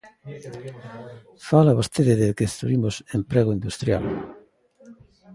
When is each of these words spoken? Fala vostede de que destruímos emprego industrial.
Fala 1.47 1.77
vostede 1.79 2.13
de 2.21 2.27
que 2.37 2.47
destruímos 2.49 2.95
emprego 3.19 3.51
industrial. 3.57 4.03